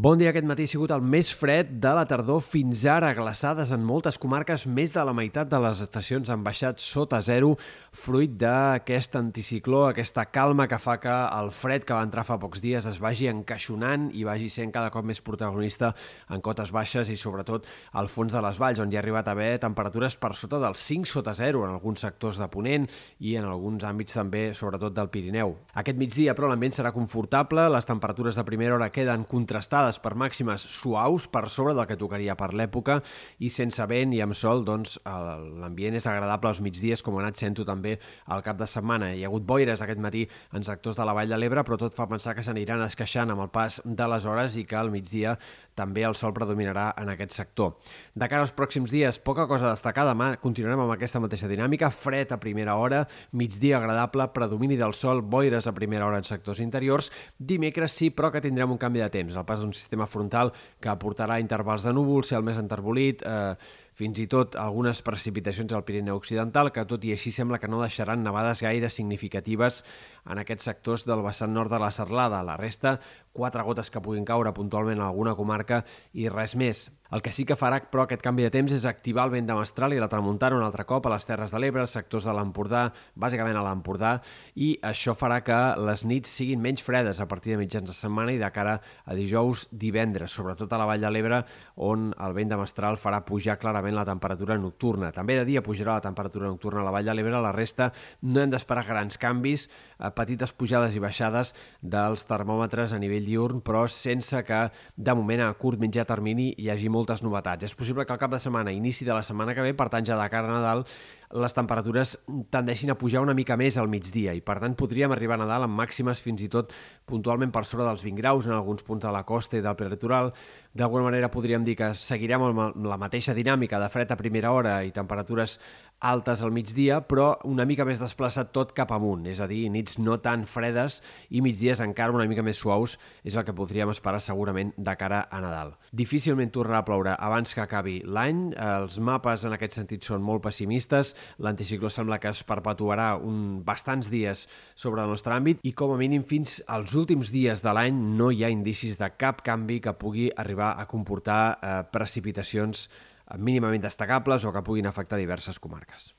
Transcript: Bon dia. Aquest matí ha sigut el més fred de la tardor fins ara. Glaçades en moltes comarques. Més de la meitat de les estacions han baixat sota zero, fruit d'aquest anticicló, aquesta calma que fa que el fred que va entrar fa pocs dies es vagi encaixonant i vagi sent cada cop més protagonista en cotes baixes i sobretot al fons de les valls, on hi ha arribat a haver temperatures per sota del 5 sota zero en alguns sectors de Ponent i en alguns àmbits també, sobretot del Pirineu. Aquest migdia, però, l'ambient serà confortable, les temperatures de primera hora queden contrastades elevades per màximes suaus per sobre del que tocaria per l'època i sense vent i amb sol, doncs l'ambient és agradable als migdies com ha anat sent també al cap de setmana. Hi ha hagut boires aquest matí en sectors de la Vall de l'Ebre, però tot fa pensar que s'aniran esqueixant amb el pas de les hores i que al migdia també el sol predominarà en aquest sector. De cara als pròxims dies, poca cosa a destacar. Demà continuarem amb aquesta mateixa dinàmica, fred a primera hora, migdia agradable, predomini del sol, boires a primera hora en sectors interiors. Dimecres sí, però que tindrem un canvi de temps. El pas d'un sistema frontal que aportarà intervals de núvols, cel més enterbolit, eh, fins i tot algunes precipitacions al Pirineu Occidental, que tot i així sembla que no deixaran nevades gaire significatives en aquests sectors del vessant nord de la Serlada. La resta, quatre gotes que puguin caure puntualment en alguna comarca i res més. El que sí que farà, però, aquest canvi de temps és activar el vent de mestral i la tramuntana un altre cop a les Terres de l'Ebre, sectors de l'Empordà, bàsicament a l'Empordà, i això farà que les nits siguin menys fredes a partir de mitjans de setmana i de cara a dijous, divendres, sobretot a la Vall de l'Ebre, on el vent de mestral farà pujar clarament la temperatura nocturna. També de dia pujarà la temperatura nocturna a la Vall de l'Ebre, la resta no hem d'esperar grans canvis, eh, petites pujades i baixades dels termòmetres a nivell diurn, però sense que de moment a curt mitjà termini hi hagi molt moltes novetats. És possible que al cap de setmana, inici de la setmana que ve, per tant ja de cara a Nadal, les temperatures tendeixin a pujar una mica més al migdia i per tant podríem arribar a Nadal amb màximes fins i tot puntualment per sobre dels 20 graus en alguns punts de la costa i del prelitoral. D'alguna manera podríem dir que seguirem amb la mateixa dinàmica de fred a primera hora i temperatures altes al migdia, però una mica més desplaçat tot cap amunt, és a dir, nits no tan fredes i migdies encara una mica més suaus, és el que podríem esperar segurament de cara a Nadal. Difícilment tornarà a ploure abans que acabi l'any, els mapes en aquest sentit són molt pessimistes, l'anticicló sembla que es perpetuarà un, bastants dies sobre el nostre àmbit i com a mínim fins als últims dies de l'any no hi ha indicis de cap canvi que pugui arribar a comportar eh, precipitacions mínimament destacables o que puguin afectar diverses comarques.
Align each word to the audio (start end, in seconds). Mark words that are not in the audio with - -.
Bon 0.00 0.16
dia. 0.16 0.30
Aquest 0.30 0.46
matí 0.48 0.64
ha 0.64 0.70
sigut 0.70 0.92
el 0.94 1.02
més 1.04 1.28
fred 1.36 1.74
de 1.84 1.90
la 1.92 2.06
tardor 2.08 2.38
fins 2.40 2.86
ara. 2.88 3.10
Glaçades 3.12 3.68
en 3.74 3.82
moltes 3.84 4.16
comarques. 4.16 4.62
Més 4.64 4.94
de 4.94 5.02
la 5.04 5.12
meitat 5.12 5.50
de 5.52 5.58
les 5.60 5.82
estacions 5.84 6.30
han 6.32 6.40
baixat 6.40 6.80
sota 6.80 7.18
zero, 7.20 7.50
fruit 7.92 8.32
d'aquest 8.40 9.18
anticicló, 9.20 9.82
aquesta 9.90 10.24
calma 10.32 10.64
que 10.70 10.78
fa 10.80 10.94
que 11.02 11.12
el 11.12 11.50
fred 11.52 11.84
que 11.84 11.92
va 11.92 12.06
entrar 12.06 12.24
fa 12.24 12.38
pocs 12.40 12.62
dies 12.64 12.86
es 12.88 13.00
vagi 13.02 13.28
encaixonant 13.28 14.06
i 14.16 14.24
vagi 14.24 14.48
sent 14.48 14.72
cada 14.72 14.88
cop 14.94 15.04
més 15.04 15.20
protagonista 15.20 15.90
en 16.32 16.40
cotes 16.40 16.72
baixes 16.72 17.10
i 17.12 17.18
sobretot 17.20 17.68
al 17.92 18.08
fons 18.08 18.32
de 18.32 18.40
les 18.40 18.62
valls, 18.62 18.80
on 18.80 18.88
hi 18.88 18.96
ha 18.96 19.02
arribat 19.02 19.28
a 19.28 19.36
haver 19.36 19.58
temperatures 19.60 20.16
per 20.16 20.32
sota 20.32 20.62
del 20.64 20.80
5 20.80 21.12
sota 21.12 21.36
zero 21.36 21.66
en 21.66 21.74
alguns 21.74 22.06
sectors 22.06 22.40
de 22.40 22.48
Ponent 22.48 22.88
i 23.18 23.36
en 23.36 23.50
alguns 23.50 23.84
àmbits 23.84 24.16
també, 24.16 24.46
sobretot 24.56 24.96
del 24.96 25.12
Pirineu. 25.12 25.58
Aquest 25.74 26.00
migdia, 26.00 26.32
però, 26.38 26.48
l'ambient 26.48 26.78
serà 26.78 26.96
confortable, 26.96 27.68
les 27.68 27.92
temperatures 27.92 28.40
de 28.40 28.48
primera 28.48 28.78
hora 28.78 28.88
queden 28.94 29.28
contrastades 29.28 29.89
elevades 29.90 29.98
per 29.98 30.14
màximes 30.14 30.62
suaus 30.62 31.26
per 31.28 31.48
sobre 31.48 31.74
del 31.74 31.86
que 31.86 31.98
tocaria 31.98 32.36
per 32.36 32.52
l'època 32.54 33.00
i 33.40 33.50
sense 33.50 33.84
vent 33.86 34.12
i 34.14 34.20
amb 34.22 34.34
sol, 34.34 34.64
doncs 34.64 34.98
l'ambient 35.04 35.96
és 35.96 36.06
agradable 36.06 36.50
als 36.50 36.60
migdies 36.60 37.02
com 37.02 37.16
ha 37.16 37.24
anat 37.24 37.36
sent 37.36 37.58
també 37.66 37.98
al 38.26 38.42
cap 38.42 38.56
de 38.56 38.66
setmana. 38.66 39.12
Hi 39.14 39.24
ha 39.24 39.28
hagut 39.28 39.44
boires 39.44 39.82
aquest 39.82 40.00
matí 40.00 40.26
en 40.54 40.64
sectors 40.64 40.96
de 40.96 41.04
la 41.04 41.12
Vall 41.12 41.28
de 41.28 41.38
l'Ebre, 41.38 41.64
però 41.64 41.76
tot 41.78 41.94
fa 41.94 42.06
pensar 42.08 42.34
que 42.34 42.42
s'aniran 42.42 42.82
esqueixant 42.82 43.30
amb 43.30 43.42
el 43.42 43.50
pas 43.50 43.80
de 43.84 44.06
les 44.08 44.26
hores 44.26 44.56
i 44.56 44.64
que 44.64 44.76
al 44.76 44.90
migdia 44.90 45.36
també 45.80 46.04
el 46.04 46.16
sol 46.18 46.34
predominarà 46.36 46.90
en 47.00 47.10
aquest 47.14 47.34
sector. 47.38 47.74
De 48.14 48.28
cara 48.28 48.44
als 48.44 48.52
pròxims 48.56 48.92
dies, 48.92 49.18
poca 49.24 49.48
cosa 49.48 49.70
a 49.70 49.74
destacar. 49.74 50.04
Demà 50.10 50.34
continuarem 50.42 50.84
amb 50.84 50.94
aquesta 50.94 51.22
mateixa 51.22 51.48
dinàmica, 51.50 51.90
fred 51.94 52.34
a 52.34 52.40
primera 52.42 52.76
hora, 52.76 53.06
migdia 53.32 53.78
agradable, 53.80 54.28
predomini 54.36 54.78
del 54.80 54.94
sol, 54.94 55.24
boires 55.24 55.66
a 55.66 55.74
primera 55.76 56.06
hora 56.06 56.20
en 56.20 56.28
sectors 56.28 56.60
interiors. 56.60 57.10
Dimecres 57.38 57.96
sí, 57.96 58.10
però 58.12 58.30
que 58.30 58.44
tindrem 58.44 58.76
un 58.76 58.80
canvi 58.80 59.02
de 59.04 59.10
temps. 59.12 59.36
El 59.36 59.48
pas 59.48 59.62
d'un 59.64 59.74
sistema 59.76 60.08
frontal 60.10 60.52
que 60.80 60.92
aportarà 60.92 61.40
intervals 61.40 61.86
de 61.86 61.94
núvols, 61.96 62.32
cel 62.34 62.44
més 62.46 62.60
enterbolit, 62.60 63.24
eh, 63.26 63.54
fins 64.00 64.20
i 64.22 64.26
tot 64.30 64.56
algunes 64.56 65.02
precipitacions 65.04 65.72
al 65.76 65.84
Pirineu 65.84 66.16
Occidental, 66.20 66.70
que 66.72 66.86
tot 66.88 67.04
i 67.04 67.12
així 67.12 67.32
sembla 67.34 67.58
que 67.60 67.68
no 67.68 67.82
deixaran 67.82 68.22
nevades 68.24 68.62
gaire 68.64 68.88
significatives 68.92 69.82
en 70.30 70.40
aquests 70.40 70.68
sectors 70.70 71.04
del 71.08 71.24
vessant 71.26 71.52
nord 71.52 71.72
de 71.72 71.80
la 71.82 71.90
Serlada. 71.92 72.42
La 72.46 72.56
resta, 72.60 72.98
quatre 73.32 73.62
gotes 73.62 73.90
que 73.90 74.02
puguin 74.02 74.24
caure 74.24 74.52
puntualment 74.54 74.98
en 74.98 75.06
alguna 75.06 75.36
comarca 75.38 75.84
i 76.12 76.28
res 76.28 76.56
més. 76.56 76.88
El 77.10 77.24
que 77.26 77.32
sí 77.34 77.42
que 77.42 77.56
farà, 77.58 77.80
però, 77.90 78.04
aquest 78.04 78.22
canvi 78.22 78.44
de 78.44 78.52
temps 78.54 78.70
és 78.70 78.84
activar 78.86 79.24
el 79.26 79.32
vent 79.32 79.48
de 79.48 79.54
mestral 79.58 79.90
i 79.90 79.98
la 79.98 80.06
tramuntana 80.08 80.54
un 80.54 80.62
altre 80.62 80.84
cop 80.86 81.08
a 81.08 81.10
les 81.10 81.24
Terres 81.26 81.50
de 81.50 81.58
l'Ebre, 81.58 81.82
sectors 81.90 82.28
de 82.28 82.34
l'Empordà, 82.36 82.84
bàsicament 83.18 83.58
a 83.58 83.64
l'Empordà, 83.66 84.12
i 84.54 84.76
això 84.86 85.16
farà 85.18 85.40
que 85.42 85.58
les 85.82 86.04
nits 86.06 86.30
siguin 86.30 86.62
menys 86.62 86.84
fredes 86.86 87.18
a 87.18 87.26
partir 87.26 87.56
de 87.56 87.58
mitjans 87.58 87.88
de 87.90 87.96
setmana 87.96 88.30
i 88.30 88.38
de 88.38 88.50
cara 88.54 88.76
a 88.78 89.16
dijous, 89.18 89.66
divendres, 89.72 90.30
sobretot 90.30 90.70
a 90.70 90.78
la 90.78 90.86
Vall 90.86 91.02
de 91.02 91.10
l'Ebre, 91.10 91.40
on 91.82 92.12
el 92.14 92.36
vent 92.36 92.54
de 92.54 92.60
mestral 92.60 92.98
farà 93.00 93.24
pujar 93.26 93.58
clarament 93.58 93.98
la 93.98 94.06
temperatura 94.06 94.54
nocturna. 94.58 95.10
També 95.10 95.40
de 95.40 95.48
dia 95.48 95.64
pujarà 95.66 95.98
la 95.98 96.06
temperatura 96.06 96.46
nocturna 96.46 96.84
a 96.84 96.86
la 96.86 96.94
Vall 96.94 97.10
de 97.10 97.18
l'Ebre, 97.18 97.42
la 97.42 97.54
resta 97.56 97.90
no 98.22 98.38
hem 98.44 98.54
d'esperar 98.54 98.86
grans 98.86 99.18
canvis, 99.18 99.66
eh, 99.98 100.12
petites 100.14 100.54
pujades 100.54 100.94
i 100.94 101.02
baixades 101.02 101.56
dels 101.82 102.28
termòmetres 102.30 102.94
a 102.94 103.02
nivell 103.02 103.19
diurn, 103.26 103.60
però 103.60 103.84
sense 103.90 104.40
que 104.46 104.62
de 104.96 105.14
moment 105.14 105.44
a 105.44 105.52
curt 105.58 105.80
mitjà 105.82 106.06
termini 106.08 106.52
hi 106.56 106.70
hagi 106.70 106.88
molt 106.88 107.00
moltes 107.00 107.24
novetats. 107.24 107.64
És 107.64 107.74
possible 107.74 108.04
que 108.06 108.12
al 108.14 108.20
cap 108.20 108.30
de 108.30 108.38
setmana, 108.38 108.72
inici 108.72 109.04
de 109.04 109.14
la 109.14 109.22
setmana 109.22 109.54
que 109.54 109.64
ve, 109.64 109.74
per 109.74 109.88
tant 109.90 110.06
ja 110.06 110.18
de 110.18 110.28
cara 110.30 110.48
a 110.48 110.58
Nadal, 110.58 110.84
les 111.30 111.54
temperatures 111.54 112.16
tendeixin 112.50 112.90
a 112.90 112.96
pujar 112.98 113.22
una 113.22 113.34
mica 113.38 113.56
més 113.56 113.76
al 113.78 113.88
migdia 113.88 114.34
i 114.34 114.40
per 114.42 114.58
tant 114.58 114.74
podríem 114.74 115.12
arribar 115.14 115.36
a 115.38 115.44
Nadal 115.44 115.68
amb 115.68 115.78
màximes 115.78 116.20
fins 116.20 116.42
i 116.42 116.48
tot 116.50 116.74
puntualment 117.06 117.52
per 117.54 117.62
sobre 117.64 117.86
dels 117.86 118.02
20 118.02 118.18
graus 118.18 118.48
en 118.48 118.56
alguns 118.56 118.82
punts 118.82 119.06
de 119.06 119.12
la 119.14 119.22
costa 119.22 119.58
i 119.58 119.62
del 119.62 119.78
prelitoral. 119.78 120.32
D'alguna 120.70 121.02
manera 121.08 121.32
podríem 121.34 121.64
dir 121.66 121.74
que 121.74 121.88
seguirem 121.98 122.44
amb 122.46 122.84
la 122.86 122.98
mateixa 123.00 123.34
dinàmica 123.34 123.80
de 123.82 123.88
fred 123.90 124.12
a 124.14 124.18
primera 124.18 124.52
hora 124.54 124.76
i 124.86 124.92
temperatures 124.94 125.56
altes 126.00 126.40
al 126.40 126.50
migdia, 126.50 127.02
però 127.04 127.34
una 127.44 127.66
mica 127.68 127.84
més 127.84 128.00
desplaçat 128.00 128.54
tot 128.56 128.72
cap 128.76 128.92
amunt, 128.94 129.26
és 129.28 129.40
a 129.40 129.46
dir, 129.50 129.66
nits 129.68 129.98
no 130.00 130.16
tan 130.24 130.46
fredes 130.48 131.00
i 131.28 131.42
migdies 131.44 131.82
encara 131.84 132.14
una 132.14 132.24
mica 132.28 132.42
més 132.42 132.56
suaus, 132.56 132.96
és 133.22 133.36
el 133.36 133.44
que 133.44 133.54
podríem 133.56 133.92
esperar 133.92 134.22
segurament 134.24 134.72
de 134.78 134.94
cara 134.96 135.26
a 135.28 135.40
Nadal. 135.44 135.74
Difícilment 135.92 136.52
tornarà 136.54 136.80
a 136.80 136.86
ploure 136.88 137.16
abans 137.18 137.52
que 137.54 137.60
acabi 137.60 137.98
l'any, 138.06 138.54
els 138.56 138.96
mapes 139.04 139.44
en 139.44 139.56
aquest 139.56 139.76
sentit 139.76 140.06
són 140.08 140.24
molt 140.24 140.42
pessimistes, 140.46 141.12
l'anticicló 141.38 141.92
sembla 141.92 142.20
que 142.22 142.32
es 142.32 142.40
perpetuarà 142.48 143.12
un, 143.18 143.60
bastants 143.66 144.08
dies 144.08 144.46
sobre 144.74 145.04
el 145.04 145.12
nostre 145.12 145.36
àmbit 145.36 145.60
i 145.68 145.74
com 145.76 145.92
a 145.92 146.00
mínim 146.00 146.24
fins 146.24 146.60
als 146.66 146.96
últims 146.96 147.34
dies 147.34 147.60
de 147.60 147.76
l'any 147.76 148.00
no 148.16 148.30
hi 148.32 148.46
ha 148.46 148.52
indicis 148.52 148.96
de 148.96 149.10
cap 149.20 149.44
canvi 149.44 149.82
que 149.84 149.96
pugui 150.00 150.30
arribar 150.60 150.80
a 150.80 150.86
comportar 150.86 151.58
eh, 151.62 151.82
precipitacions 151.90 152.90
mínimament 153.38 153.82
destacables 153.82 154.44
o 154.44 154.52
que 154.52 154.62
puguin 154.62 154.86
afectar 154.86 155.18
diverses 155.18 155.58
comarques. 155.58 156.14